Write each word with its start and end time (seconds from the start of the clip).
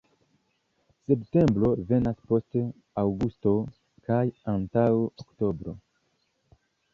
Septembro 1.09 1.69
venas 1.91 2.17
post 2.31 2.57
aŭgusto 3.03 3.53
kaj 4.09 4.19
antaŭ 4.55 4.87
oktobro. 5.03 5.77